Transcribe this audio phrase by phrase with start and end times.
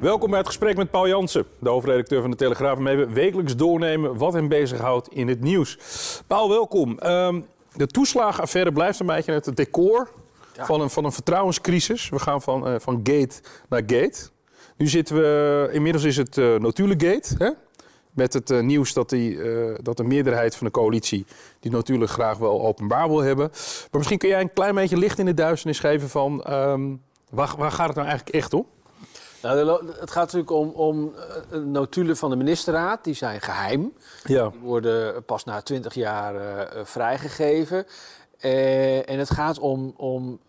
[0.00, 3.56] Welkom bij het gesprek met Paul Jansen, de hoofdredacteur van de Telegraaf, waarmee we wekelijks
[3.56, 5.78] doornemen wat hem bezighoudt in het nieuws.
[6.26, 6.98] Paul, welkom.
[6.98, 7.40] Ehm,
[7.72, 10.08] de toeslagenaffaire blijft een beetje het decor
[10.52, 12.08] van, een, van een vertrouwenscrisis.
[12.08, 14.28] We gaan van, eh, van gate naar gate.
[14.76, 17.50] Nu zitten we, inmiddels is het uh, Gate, hè?
[18.10, 19.38] met het eh, nieuws dat, die,
[19.82, 21.26] dat de meerderheid van de coalitie
[21.60, 23.48] die natuurlijk graag wel openbaar wil hebben.
[23.50, 26.94] Maar misschien kun jij een klein beetje licht in de duisternis geven van ehm,
[27.30, 28.66] waar, waar gaat het nou eigenlijk echt om?
[29.42, 31.14] Nou, het gaat natuurlijk om, om
[31.52, 33.04] uh, notulen van de ministerraad.
[33.04, 33.92] Die zijn geheim.
[34.24, 34.48] Ja.
[34.48, 37.86] Die worden pas na twintig jaar uh, vrijgegeven.
[38.40, 40.40] Uh, en het gaat om, om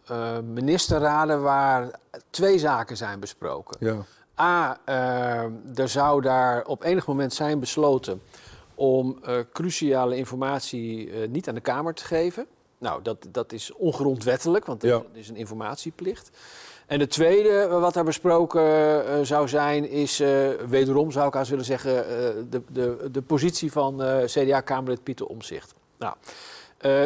[0.43, 1.89] ministerraden waar
[2.29, 3.77] twee zaken zijn besproken.
[3.79, 4.05] Ja.
[4.39, 4.77] A,
[5.75, 8.21] er zou daar op enig moment zijn besloten
[8.75, 9.19] om
[9.53, 12.47] cruciale informatie niet aan de Kamer te geven.
[12.77, 16.29] Nou, dat, dat is ongrondwettelijk, want er is een informatieplicht.
[16.87, 21.49] En de tweede wat daar besproken uh, zou zijn, is uh, wederom, zou ik als
[21.49, 22.03] willen zeggen, uh,
[22.49, 25.73] de, de, de positie van CDA-Kamerlid Pieter Omzicht.
[25.97, 26.15] Nou,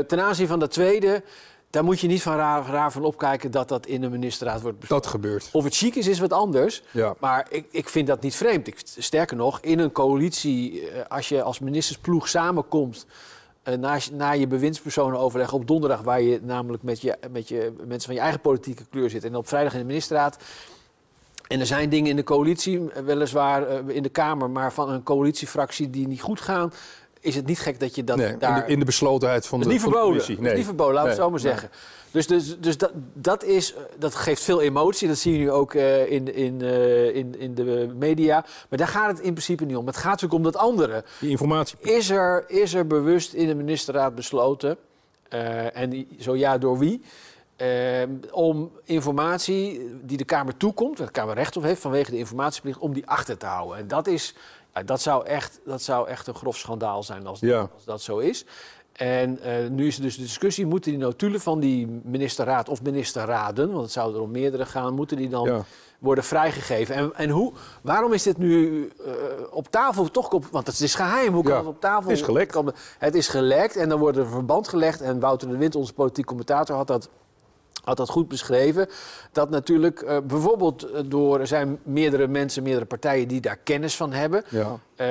[0.08, 1.24] ten aanzien van de tweede,
[1.70, 4.80] daar moet je niet van raar, raar, van opkijken dat dat in de ministerraad wordt
[4.80, 5.04] besproken.
[5.04, 5.50] Dat gebeurt.
[5.52, 6.84] Of het chic is, is wat anders.
[6.92, 7.16] Ja.
[7.20, 8.68] Maar ik, ik vind dat niet vreemd.
[8.68, 13.06] Ik, sterker nog, in een coalitie, als je als ministersploeg samenkomt
[13.64, 18.06] uh, na, je bewindspersonen overleggen op donderdag, waar je namelijk met, je, met je mensen
[18.06, 20.38] van je eigen politieke kleur zit, en op vrijdag in de ministerraad.
[21.48, 24.90] En er zijn dingen in de coalitie, eh, weliswaar uh, in de Kamer, maar van
[24.90, 26.74] een coalitiefractie die niet goed gaan.
[27.20, 28.58] Is het niet gek dat je dat nee, daar...
[28.58, 30.36] In de, in de beslotenheid van, de, niet van de coalitie.
[30.36, 30.44] Nee.
[30.44, 31.70] Het is niet verboden, laten we het zo maar zeggen.
[32.12, 35.08] Dus, dus, dus dat, dat, is, dat geeft veel emotie.
[35.08, 38.46] Dat zie je nu ook uh, in, in, uh, in, in de media.
[38.70, 39.86] Maar daar gaat het in principe niet om.
[39.88, 41.04] Het gaat natuurlijk om dat andere.
[41.20, 41.78] Die informatie.
[41.80, 44.78] Is er, is er bewust in de ministerraad besloten,
[45.34, 47.02] uh, en zo ja, door wie...
[48.32, 52.80] om informatie die de Kamer toekomt, waar de Kamer recht op heeft vanwege de informatieplicht,
[52.80, 53.78] om die achter te houden.
[53.78, 54.36] En dat, is,
[54.74, 57.70] ja, dat, zou, echt, dat zou echt een grof schandaal zijn als, ja.
[57.74, 58.46] als dat zo is.
[58.92, 63.72] En uh, nu is dus de discussie, moeten die notulen van die ministerraad of ministerraden,
[63.72, 65.64] want het zou er om meerdere gaan, moeten die dan ja.
[66.00, 66.96] worden vrijgegeven?
[66.96, 69.14] En, en hoe, waarom is dit nu uh,
[69.52, 72.10] op tafel toch, op, want het is geheim, hoe kan ja, het op tafel?
[72.10, 72.52] Het is gelekt.
[72.52, 75.76] Kan, het is gelekt en dan wordt er een verband gelegd en Wouter de Wind,
[75.76, 77.10] onze politiek commentator, had dat
[77.84, 78.88] had dat goed beschreven.
[79.32, 84.14] Dat natuurlijk uh, bijvoorbeeld door, er zijn meerdere mensen, meerdere partijen die daar kennis van
[84.14, 84.44] hebben.
[84.50, 84.80] Ja.
[84.98, 85.08] Uh,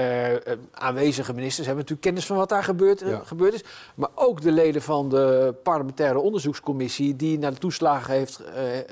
[0.72, 3.22] aanwezige ministers hebben natuurlijk kennis van wat daar gebeurd, ja.
[3.24, 3.64] gebeurd is.
[3.94, 8.40] Maar ook de leden van de parlementaire onderzoekscommissie die naar de toeslagen heeft,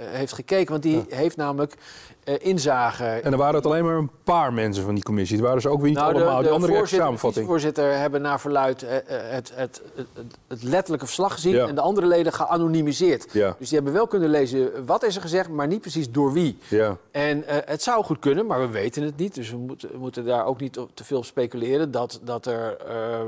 [0.00, 0.70] heeft gekeken.
[0.70, 1.16] Want die ja.
[1.16, 1.74] heeft namelijk
[2.24, 3.04] inzage.
[3.04, 5.36] En er waren het alleen maar een paar mensen van die commissie.
[5.36, 6.36] Het waren ze ook weer niet nou, allemaal.
[6.36, 9.82] De, de, de andere voorzitter, voorzitter hebben naar verluid het, het, het,
[10.48, 11.58] het, letterlijke verslag gezien.
[11.58, 13.32] En de andere leden geanonimiseerd.
[13.32, 16.58] Dus die hebben wel kunnen lezen wat is er gezegd, maar niet precies door wie.
[16.68, 16.96] Ja.
[17.10, 19.34] En uh, het zou goed kunnen, maar we weten het niet.
[19.34, 21.90] Dus we moeten, we moeten daar ook niet te veel op speculeren.
[21.90, 23.20] Dat, dat er uh,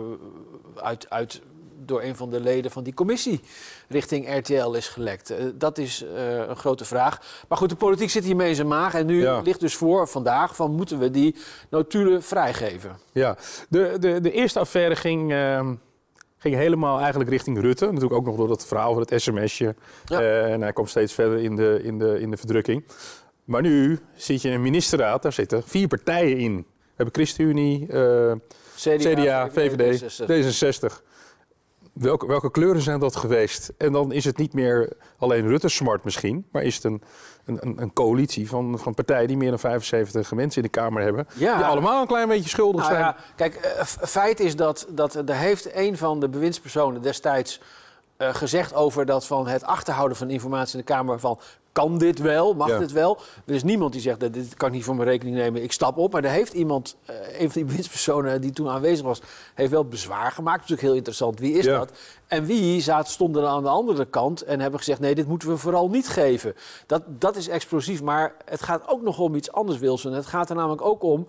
[0.75, 1.41] uit, uit,
[1.84, 3.41] door een van de leden van die commissie
[3.89, 5.31] richting RTL is gelekt.
[5.31, 6.05] Uh, dat is
[6.49, 7.45] een grote vraag.
[7.49, 8.95] Maar goed, de politiek zit hiermee in zijn maag.
[8.95, 9.41] En nu ja.
[9.41, 11.37] ligt dus voor vandaag van moeten we die
[11.71, 12.99] notulen vrijgeven.
[13.12, 13.37] Ja,
[13.69, 15.75] de, de, de eerste affaire ging ehm,
[16.41, 17.84] ging helemaal eigenlijk richting Rutte.
[17.84, 19.75] Natuurlijk ook nog door dat verhaal van het sms'je.
[20.05, 20.21] Ja.
[20.21, 22.84] Uh, en hij komt steeds verder in de, in, de, in de verdrukking.
[23.45, 26.56] Maar nu zit je in een ministerraad, daar zitten vier partijen in.
[26.56, 28.33] We hebben ChristenUnie, uh,
[28.77, 31.03] CDA, CDA, VVD, D66.
[31.91, 32.03] D66.
[32.03, 33.72] Welke, welke kleuren zijn dat geweest?
[33.78, 37.03] En dan is het niet meer alleen Rutte smart misschien, maar is het een,
[37.45, 41.27] een, een coalitie van, van partijen die meer dan 75 mensen in de Kamer hebben.
[41.34, 41.57] Ja.
[41.57, 43.04] Die allemaal een klein beetje schuldig nou, zijn.
[43.04, 43.16] Ja.
[43.37, 47.60] Kijk, uh, feit is dat, dat er heeft een van de bewindspersonen destijds
[48.19, 51.39] uh, gezegd over dat van het achterhouden van informatie in de Kamer van
[51.72, 52.78] kan dit wel, mag ja.
[52.78, 53.19] dit wel.
[53.45, 55.97] Er is niemand die zegt, dit kan ik niet voor mijn rekening nemen, ik stap
[55.97, 56.13] op.
[56.13, 59.21] Maar er heeft iemand, uh, een van die winstpersonen die toen aanwezig was,
[59.55, 60.61] heeft wel bezwaar gemaakt.
[60.61, 61.78] Dat is natuurlijk heel interessant, wie is ja.
[61.78, 61.93] dat?
[62.27, 65.57] En wie zat, stonden aan de andere kant en hebben gezegd, nee, dit moeten we
[65.57, 66.55] vooral niet geven.
[66.87, 70.13] Dat, dat is explosief, maar het gaat ook nog om iets anders, Wilson.
[70.13, 71.27] Het gaat er namelijk ook om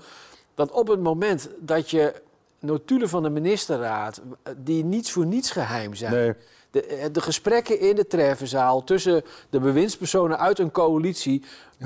[0.55, 2.13] dat op het moment dat je
[2.59, 4.21] notulen van de ministerraad,
[4.57, 6.13] die niets voor niets geheim zijn.
[6.13, 6.33] Nee.
[6.71, 11.43] De, eh, de, gesprekken in de treffenzaal tussen de bewindspersonen uit een coalitie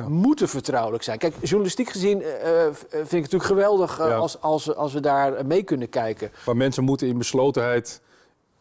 [0.08, 1.18] moeten vertrouwelijk zijn.
[1.18, 2.28] Kijk, journalistiek gezien uh,
[2.72, 6.32] vind ik het natuurlijk geweldig als, als, als we daar mee kunnen kijken.
[6.46, 8.02] Maar mensen moeten in beslotenheid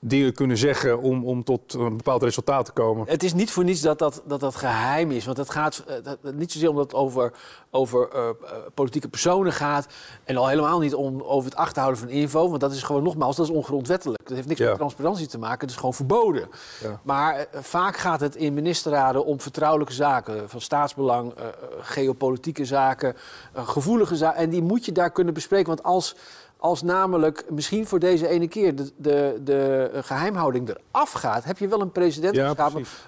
[0.07, 3.09] dingen kunnen zeggen om, om tot een bepaald resultaat te komen.
[3.09, 5.25] Het is niet voor niets dat dat, dat, dat geheim is.
[5.25, 7.33] Want het gaat dat, niet zozeer omdat het over,
[7.71, 8.29] over uh,
[8.75, 9.87] politieke personen gaat.
[10.25, 12.49] En al helemaal niet om over het achterhouden van info.
[12.49, 14.27] Want dat is gewoon nogmaals, dat is ongrondwettelijk.
[14.27, 15.61] Dat heeft niks met transparantie te maken.
[15.61, 16.49] Het is gewoon verboden.
[16.83, 17.01] Ja.
[17.03, 20.49] Maar vaak gaat het in ministerraden om vertrouwelijke zaken.
[20.49, 21.35] Van staatsbelang,
[21.79, 23.17] geopolitieke zaken,
[23.55, 24.41] gevoelige zaken.
[24.41, 25.67] En die moet je daar kunnen bespreken.
[25.67, 26.17] Want als
[26.65, 31.69] als namelijk misschien voor deze ene keer de, de, de geheimhouding eraf gaat, heb je
[31.69, 32.55] wel een president ja,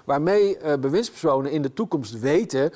[0.05, 2.71] waarmee uh, bewindspersonen in de toekomst weten.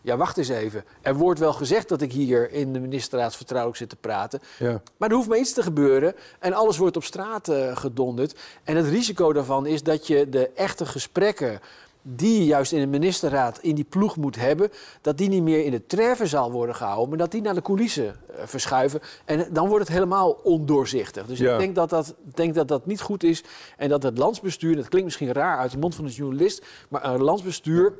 [0.00, 0.84] Ja, wacht eens even.
[1.02, 4.40] Er wordt wel gezegd dat ik hier in de ministerraad vertrouwelijk zit te praten.
[4.58, 4.82] Ja.
[4.96, 8.38] Maar er hoeft maar iets te gebeuren en alles wordt op straat uh, gedonderd.
[8.64, 11.60] En het risico daarvan is dat je de echte gesprekken
[12.08, 14.70] die je juist in de ministerraad in die ploeg moet hebben,
[15.00, 18.04] dat die niet meer in de treffenzaal worden gehouden, maar dat die naar de coulissen
[18.04, 19.00] uh, verschuiven.
[19.24, 21.26] En dan wordt het helemaal ondoorzichtig.
[21.26, 23.44] Dus ik denk dat dat, denk dat dat niet goed is
[23.76, 27.04] en dat het landsbestuur, dat klinkt misschien raar uit de mond van een journalist, maar
[27.04, 27.92] een landsbestuur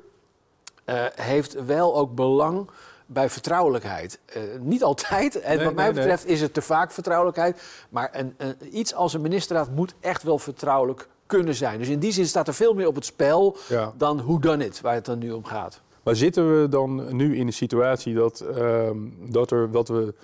[0.86, 2.70] uh, heeft wel ook belang
[3.06, 4.18] bij vertrouwelijkheid.
[4.36, 7.62] Uh, niet altijd, en wat mij betreft is het te vaak vertrouwelijkheid.
[7.88, 11.78] Maar een, een, iets als een ministerraad moet echt wel vertrouwelijk kunnen zijn.
[11.78, 13.56] Dus in die zin staat er veel meer op het spel
[13.96, 15.80] dan hoe dan it, waar het dan nu om gaat.
[16.06, 18.90] Maar zitten we dan nu in de situatie dat, uh,
[19.28, 20.14] dat er wat we.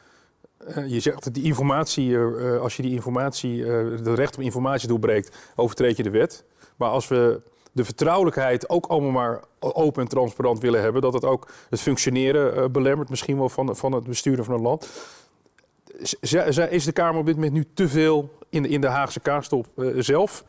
[0.76, 3.64] Uh, je zegt dat die informatie, uh, als je die informatie,
[4.02, 6.44] de recht op informatie doorbreekt, overtreed je de wet.
[6.76, 7.40] Maar als we
[7.72, 12.72] de vertrouwelijkheid ook allemaal maar open en transparant willen hebben, dat het ook het functioneren
[12.72, 14.88] belemmert, misschien wel van, van het besturen van een land.
[16.70, 19.66] Is de Kamer op dit moment nu te veel in de, in de Haagse kaarstop
[19.96, 20.44] zelf?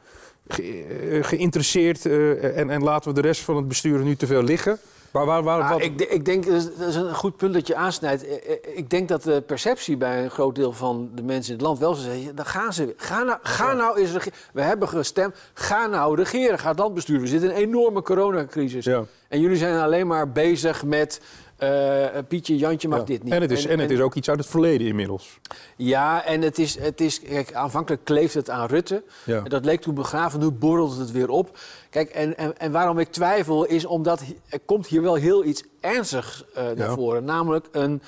[0.48, 4.44] Eh, geïnteresseerd uh, en, en laten we de rest van het bestuur nu te veel
[4.44, 4.80] liggen?
[5.12, 8.28] Waar, waar, waar, ah, ik, ik, denk, dat is een goed punt dat je aansnijdt.
[8.28, 11.68] Eh, ik denk dat de perceptie bij een groot deel van de mensen in het
[11.68, 12.36] land wel zeggen...
[12.36, 14.38] dan gaan ze, ga nou, ga nou eens regeren.
[14.54, 17.22] We hebben gestemd, ga nou regeren, ga het land besturen.
[17.22, 18.86] We zitten in een enorme coronacrisis.
[18.86, 19.04] Ja.
[19.28, 21.22] En jullie zijn alleen maar bezig met
[21.64, 23.34] uh, Pietje, Jantje mag dit niet.
[23.34, 25.40] En het, is, en, het is ook iets uit het verleden inmiddels.
[25.76, 29.04] Ja, en het is, het is kijk, aanvankelijk kleefde het aan Rutte.
[29.26, 29.42] Ja.
[29.42, 31.58] Dat leek toen begraven, nu borrelt het weer op.
[31.90, 35.64] Kijk, en, en, en waarom ik twijfel is omdat er komt hier wel heel iets
[35.80, 37.24] ernstigs uh, naar voren.
[37.24, 38.02] Namelijk een,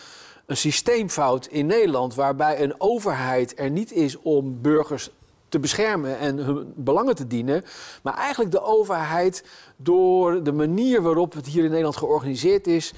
[0.46, 5.10] een systeemfout in Nederland waarbij een overheid er niet is om burgers
[5.50, 7.63] te beschermen en hun belangen te dienen.
[8.04, 9.44] Maar eigenlijk de overheid
[9.75, 12.94] door de manier waarop het hier in Nederland georganiseerd is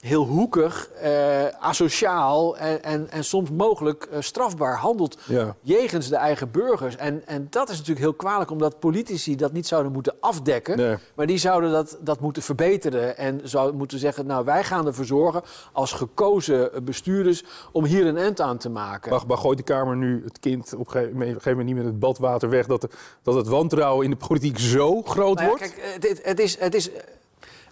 [0.00, 5.56] heel hoekig, uh, asociaal en, en, en soms mogelijk uh, strafbaar handelt ja.
[5.60, 6.96] jegens de eigen burgers.
[6.96, 10.76] En, en dat is natuurlijk heel kwalijk, omdat politici dat niet zouden moeten afdekken.
[10.76, 10.96] Nee.
[11.14, 14.26] Maar die zouden dat, dat moeten verbeteren en zouden moeten zeggen...
[14.26, 19.10] nou, wij gaan ervoor zorgen als gekozen bestuurders om hier een end aan te maken.
[19.10, 21.98] Maar, maar gooit de Kamer nu het kind op een gegeven moment niet met het
[21.98, 22.66] badwater weg...
[22.66, 22.86] dat,
[23.22, 25.74] dat het wantrouwen in de politiek zo groot nou ja, wordt?
[25.74, 26.58] Kijk, het, het, is...
[26.58, 26.90] Het is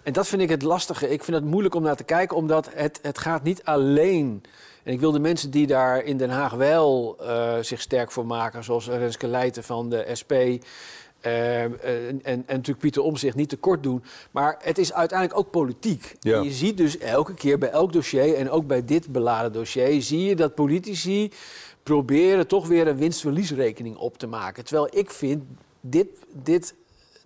[0.05, 1.09] en dat vind ik het lastige.
[1.09, 4.43] Ik vind het moeilijk om naar te kijken, omdat het, het gaat niet alleen...
[4.83, 8.25] En ik wil de mensen die daar in Den Haag wel uh, zich sterk voor
[8.25, 8.63] maken...
[8.63, 10.31] zoals Renske Leijten van de SP...
[10.31, 14.03] Uh, en, en, en, natuurlijk Pieter Omzicht niet tekort doen.
[14.31, 16.15] Maar het is uiteindelijk ook politiek.
[16.19, 16.41] Ja.
[16.41, 18.35] Je ziet dus elke keer bij elk dossier...
[18.35, 20.01] en ook bij dit beladen dossier...
[20.01, 21.31] zie je dat politici
[21.83, 24.65] proberen toch weer een winst-verliesrekening op te maken.
[24.65, 25.43] Terwijl ik vind,
[25.81, 26.73] dit, dit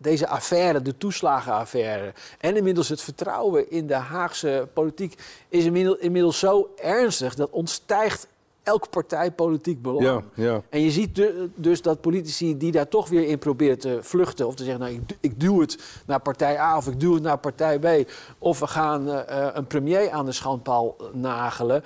[0.01, 5.65] deze affaire, de toeslagenaffaire en inmiddels het vertrouwen in de Haagse politiek is
[5.99, 8.27] inmiddels zo ernstig dat ontstijgt
[8.63, 10.23] elk partijpolitiek belang.
[10.35, 10.61] Ja, ja.
[10.69, 14.47] En je ziet dus dat politici die daar toch weer in proberen te vluchten...
[14.47, 17.23] of te zeggen, nou, ik, ik duw het naar partij A of ik duw het
[17.23, 18.11] naar partij B...
[18.37, 21.83] of we gaan uh, een premier aan de schandpaal nagelen...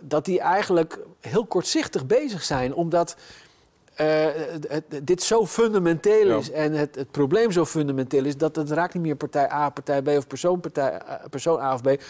[0.00, 3.16] dat die eigenlijk heel kortzichtig bezig zijn, omdat
[4.00, 4.26] uh,
[5.02, 8.36] dit zo fundamenteel is en het, het, probleem zo fundamenteel is...
[8.36, 11.74] dat het raakt niet meer partij A, partij B of persoon, partij, uh, persoon A
[11.74, 11.86] of B.
[11.86, 12.00] Het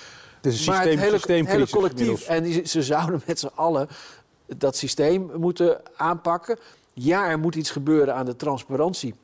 [0.42, 2.26] is een systeem, maar het hele, hele collectief.
[2.26, 3.88] En die, ze zouden met z'n allen
[4.56, 6.58] dat systeem moeten aanpakken.
[6.92, 9.14] Ja, er moet iets gebeuren aan de transparantie.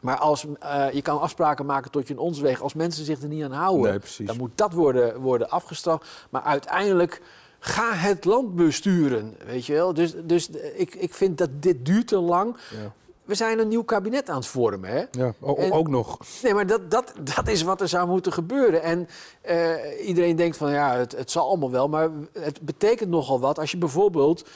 [0.00, 3.28] Maar als, uh, je kan afspraken maken tot je een ons Als mensen zich er
[3.28, 6.06] niet aan houden, nee, dan moet dat worden, worden afgestraft.
[6.30, 7.20] Maar uiteindelijk
[7.62, 9.94] Ga het land besturen, weet je wel.
[9.94, 12.56] Dus, dus ik, ik vind dat dit duurt te lang.
[12.70, 12.92] Ja.
[13.24, 14.90] We zijn een nieuw kabinet aan het vormen.
[14.90, 15.04] Hè?
[15.10, 15.34] Ja,
[15.70, 16.18] ook nog.
[16.42, 18.82] Nee, maar dat, dat, dat is wat er zou moeten gebeuren.
[18.82, 19.08] En
[19.50, 21.88] uh, iedereen denkt van ja, het, het zal allemaal wel.
[21.88, 24.48] Maar het betekent nogal wat als je bijvoorbeeld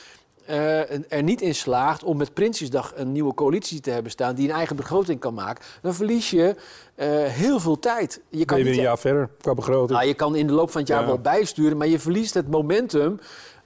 [0.51, 4.49] uh, er niet in slaagt om met Prinsjesdag een nieuwe coalitie te hebben staan die
[4.49, 6.55] een eigen begroting kan maken, dan verlies je
[6.97, 8.21] uh, heel veel tijd.
[8.29, 9.91] Je kan niet, een jaar verder qua begroting.
[9.91, 12.51] Nou, je kan in de loop van het jaar wel bijsturen, maar je verliest het
[12.51, 13.19] momentum.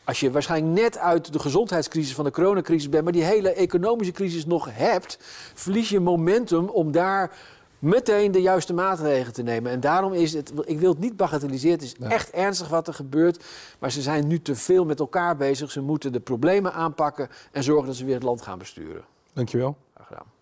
[0.04, 4.12] Als je waarschijnlijk net uit de gezondheidscrisis van de coronacrisis bent, maar die hele economische
[4.12, 5.18] crisis nog hebt,
[5.54, 7.30] verlies je momentum om daar
[7.78, 9.73] meteen de juiste maatregelen te nemen.
[9.73, 12.94] En daarom is het, ik wil het niet bagatelliseren, het is echt ernstig wat er
[12.94, 13.44] gebeurt.
[13.78, 15.70] Maar ze zijn nu te veel met elkaar bezig.
[15.70, 19.04] Ze moeten de problemen aanpakken en zorgen dat ze weer het land gaan besturen.
[19.32, 19.76] Dankjewel.
[19.94, 20.38] Graag gedaan.